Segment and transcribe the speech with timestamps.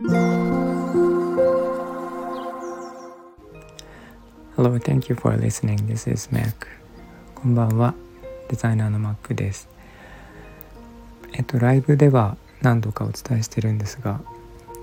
[0.00, 0.14] Hello,
[4.78, 5.88] thank you for listening.
[5.88, 6.68] This is Mac.
[7.34, 7.96] こんばんは。
[8.48, 9.68] デザイナーの Mac です。
[11.32, 14.20] えっと、ライブでは何度かお伝えしてるんですが、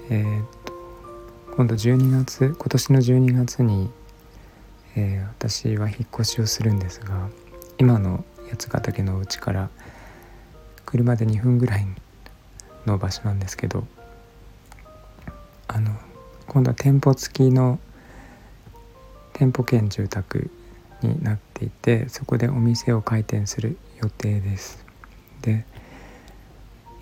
[0.10, 0.74] えー、っと、
[1.56, 3.90] 今度12月、今年の12月に、
[4.98, 7.30] えー、私は引っ越しをするんですが、
[7.78, 9.70] 今の八ヶ岳のうちから
[10.86, 11.88] 車で2分ぐらい
[12.86, 13.88] の場所なんですけど、
[15.76, 15.92] あの、
[16.48, 17.80] 今度は店舗付きの
[19.34, 20.50] 店舗兼住宅
[21.02, 24.86] になっていてそこでお店を開店する予定です。
[25.42, 25.66] で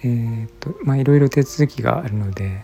[0.03, 2.63] えー、っとまあいろいろ手続きがあるので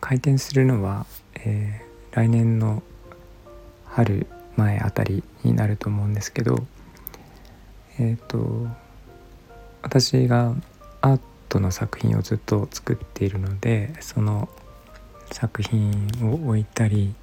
[0.00, 1.04] 開店するのは、
[1.34, 2.82] えー、来年の
[3.84, 4.26] 春
[4.56, 6.64] 前あたりになると思うんですけど
[7.98, 8.66] えー、っと
[9.82, 10.54] 私が
[11.54, 14.48] トの作品をずっと作っているのでその
[15.30, 17.14] 作品を置いたり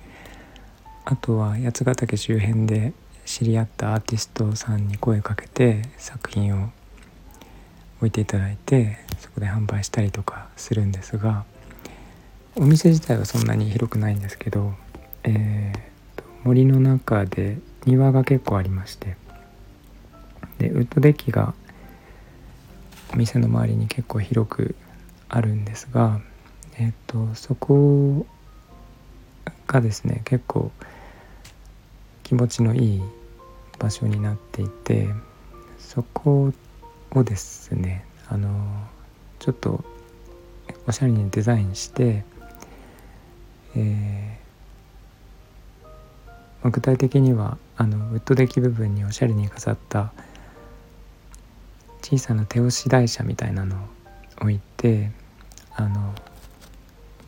[1.06, 2.94] あとは八ヶ岳周辺で
[3.26, 6.70] 知り合ったアーティストさんに声かけて作品を
[7.98, 11.44] 置いていただいてそこで販売したりとかするんですが
[12.56, 14.74] お店自体はそんなに広くないんですけど、
[15.24, 19.16] えーと、森の中で庭が結構ありまして
[20.58, 21.54] でウッドデッキが
[23.16, 24.76] 店の周りに結構広く
[25.30, 26.20] あるんですが、
[26.78, 28.26] えーとそこ
[29.68, 30.72] がですね結構
[32.24, 33.02] 気持ちのいい
[33.80, 35.08] 場所になっていて
[35.80, 36.54] そこ
[37.12, 38.50] をですねあの
[39.40, 39.84] ちょっと
[40.88, 42.24] おしゃれにデザインして、
[43.76, 45.88] えー
[46.64, 50.14] まあ、具体的にはあのウッドデッキ部分におしゃれに飾った
[52.02, 53.80] 小さな手押し台車みたいなのを
[54.42, 55.12] 置いて
[55.76, 56.14] あの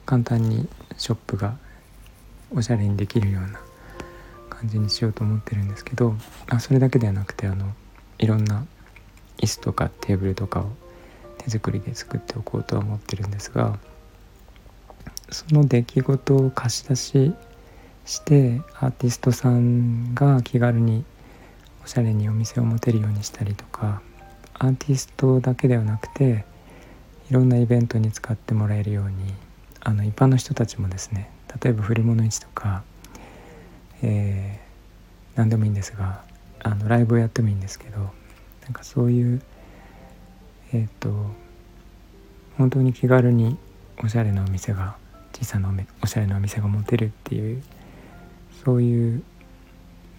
[0.06, 1.58] 簡単にショップが
[2.52, 3.60] おしゃれにできるような
[4.50, 6.16] 感じにしようと思ってるんですけど
[6.48, 7.74] あそれだけではなくてあの
[8.20, 8.66] いろんな
[9.38, 10.72] 椅子とかテーブルとかを
[11.38, 13.78] 手作りで作っておこうとは思ってるんですが
[15.30, 17.34] その出来事を貸し出し
[18.06, 21.06] してアーティストさんが気軽に
[21.84, 24.02] おしゃれにお店を持てるようにしたりとか
[24.64, 26.46] アーティストだけではなくて
[27.30, 29.34] いろんなイベントに使ってもらえるように
[29.82, 31.30] あの一般の人たちもですね
[31.62, 32.84] 例えば古物市とか
[34.02, 36.24] えー、何でもいいんですが
[36.62, 37.98] あのライブをやってもいいんですけど
[38.64, 39.42] なんかそういう
[40.72, 41.10] えっ、ー、と
[42.58, 43.58] 本当に気軽に
[44.02, 44.96] おしゃれなお店が
[45.34, 47.64] 小さなおしゃれなお店が持てるっていう
[48.64, 49.24] そういう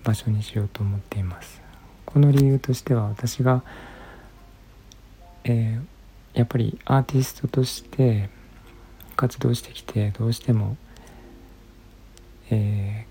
[0.02, 1.62] 場所にしようと思っています。
[2.04, 3.62] この理由としては私が、
[5.44, 8.28] えー、やっぱりアーティストとして
[9.16, 10.76] 活動してきてどうしても、
[12.50, 13.06] え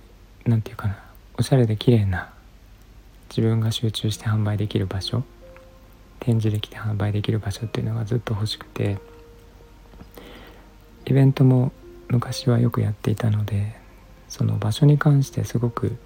[0.45, 1.03] 何て言うかな
[1.37, 2.31] おしゃれで綺麗な
[3.29, 5.23] 自分が集中して販売できる場所
[6.19, 8.97] 展示できて販売できる場所っていうのがずっと欲しくて
[11.05, 11.71] イベントも
[12.09, 13.75] 昔はよくやっていたので
[14.29, 15.97] その場所に関してすごく、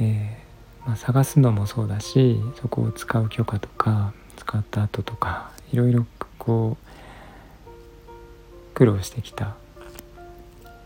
[0.00, 6.06] えー、まあ、探すのもそうだしそこを使う許可とか使った後とかいろいろ
[6.38, 9.54] こう苦労してきた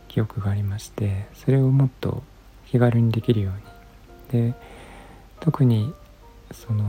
[0.08, 2.22] 記憶がありましてそれをもっと
[2.70, 4.48] 気軽にできるように。
[4.52, 4.54] で
[5.40, 5.94] 特に
[6.52, 6.84] その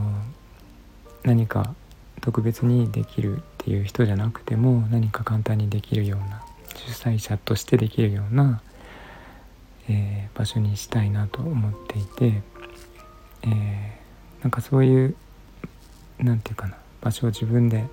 [1.22, 1.74] 何か
[2.20, 6.42] 特別にできるっていう人じゃなくても何か簡単にできるような
[6.74, 8.62] 主催者としてできるような、
[9.88, 12.42] えー、場所にしたいなと思っていて、
[13.42, 15.16] えー、なんかそういう
[16.22, 17.84] 何て言うかな場所を自分で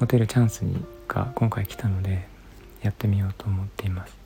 [0.00, 2.26] 持てるチャンスにが今回来たので
[2.82, 4.16] やってみようと思っています。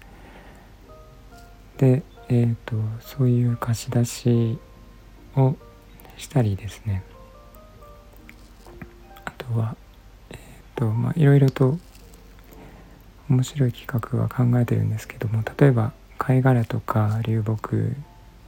[1.79, 4.59] で、えーと、そういう貸し出し
[5.37, 5.57] を
[6.17, 7.03] したりですね
[9.25, 9.77] あとは
[10.31, 11.79] えっ、ー、とまあいろいろと
[13.29, 17.97] 面白い企画は考えてるんですけども例えば貝殻とか流木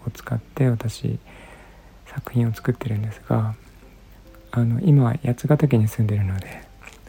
[0.06, 1.18] を使って私
[2.06, 3.54] 作品を作ってるんですが
[4.56, 6.62] あの今八ヶ岳に住んでるので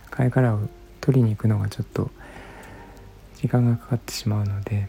[0.10, 0.62] 貝殻を
[1.00, 2.10] 取りに行くのがちょっと
[3.36, 4.88] 時間がかかってしまうので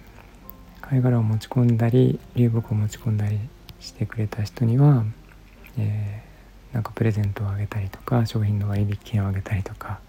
[0.81, 3.39] 貝殻を持ち込んだり流木を持ち込んだり
[3.79, 5.05] してくれた人には、
[5.77, 10.01] えー、なんかプレゼントをあげたりとか商品の割引券をあげたりとか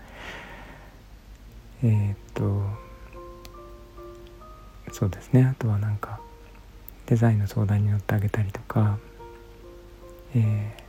[1.84, 2.88] えー、っと
[4.94, 5.44] そうですね。
[5.44, 6.22] あとはなんか
[7.08, 8.98] デザインの相談に乗ってあげたりとか、
[10.34, 10.87] えー、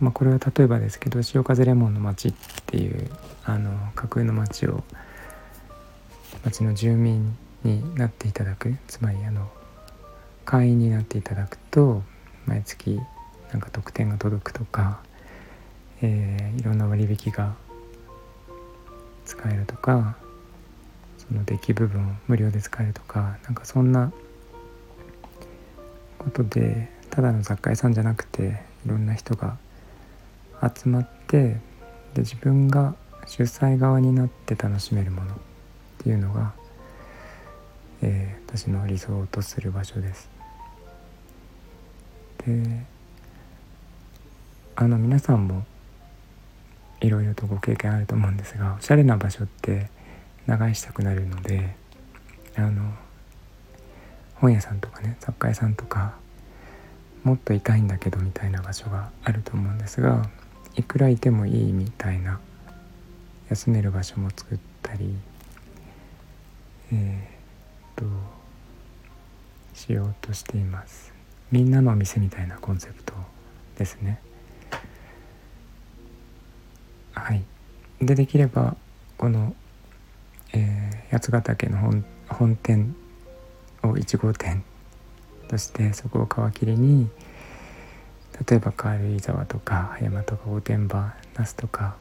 [0.00, 2.34] まあ、これは例えばですけど「潮風レモンの街」っ
[2.66, 3.10] ていう
[3.44, 4.84] あの架空の町を
[6.44, 9.50] 町の住民になっていただくつまりあの
[10.44, 12.02] 会員になっていただくと
[12.46, 13.00] 毎月
[13.50, 15.00] なんか特典が届くとか、
[16.00, 17.54] えー、いろんな割引が
[19.24, 20.16] 使えるとか
[21.18, 24.12] そのデッキ部分を無料で使えるとかなんかそんな
[26.18, 29.56] ことでただの雑貨屋さんじゃなくていろんな人が
[30.62, 31.60] 集まって
[32.14, 32.94] で自分が
[33.26, 35.36] 主催側になって楽しめるものっ
[35.98, 36.52] ていうのが、
[38.02, 40.30] えー、私の理想とする場所です。
[42.46, 42.84] で
[44.76, 45.64] あの皆さんも
[47.00, 49.90] いろいろとご経験あると思うんですがおしゃれな場所って
[50.46, 51.74] 長居したくなるので
[52.56, 52.92] あの
[54.36, 56.14] 本屋さんとかね雑貨屋さんとか
[57.24, 60.28] もっといたいんだけどみたいな場所があると思うんですが
[60.76, 62.40] いくらいてもいいみたいな
[63.50, 65.14] 休める場所も作ったり
[66.92, 68.04] えー、っと
[69.74, 71.12] しようとしています。
[71.50, 73.14] みんなのお店みたいなコンセプト
[73.76, 74.20] ですね。
[77.14, 77.44] はい。
[78.00, 78.76] でできれば
[79.16, 79.54] この、
[80.52, 82.94] えー、八ヶ岳の本本店
[83.82, 84.64] を1号店
[85.48, 87.08] としてそこを皮切りに
[88.46, 91.96] 例えば軽井沢とか葉山とか御殿場那須とか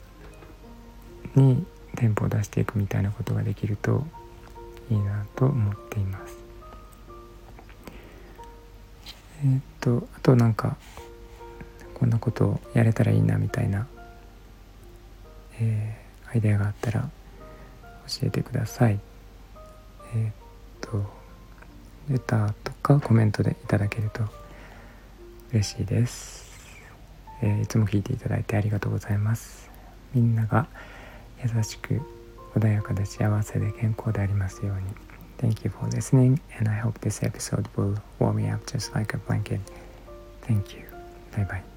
[1.36, 4.06] に店舗を出していくみたいなことができると
[4.90, 6.38] いいなと思っています。
[9.44, 10.78] えー、っとあとなんか
[11.94, 13.88] こんなことをやれたらいいなみたいな、
[15.60, 17.10] えー、アイデアがあったら
[18.08, 19.00] 教えてください。
[20.16, 20.34] えー、っ
[20.82, 21.04] と
[22.10, 24.24] レターとかコメントでいただけると
[25.52, 26.46] 嬉しいです、
[27.42, 29.70] えー、いつも聞いていただいてありがとうございます
[30.14, 30.68] みんなが
[31.44, 32.02] 優しく
[32.56, 34.84] 穏やかで幸せで健康でありますように
[35.38, 39.14] Thank you for listening and I hope this episode will warm me up just like
[39.14, 39.62] a blanket.
[40.42, 40.84] Thank you.
[41.32, 41.77] Bye bye.